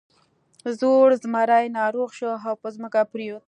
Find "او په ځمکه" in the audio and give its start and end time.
2.47-3.01